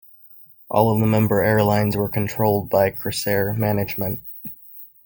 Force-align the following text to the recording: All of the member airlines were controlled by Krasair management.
All 0.67 0.91
of 0.91 0.99
the 0.99 1.05
member 1.05 1.43
airlines 1.43 1.95
were 1.95 2.09
controlled 2.09 2.71
by 2.71 2.89
Krasair 2.89 3.55
management. 3.55 4.21